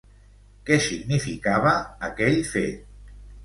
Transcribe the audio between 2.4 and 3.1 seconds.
fet?